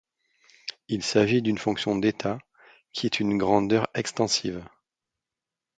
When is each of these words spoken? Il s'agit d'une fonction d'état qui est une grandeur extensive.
Il 0.87 1.03
s'agit 1.03 1.43
d'une 1.43 1.59
fonction 1.59 1.95
d'état 1.95 2.39
qui 2.91 3.05
est 3.05 3.19
une 3.19 3.37
grandeur 3.37 3.87
extensive. 3.93 4.65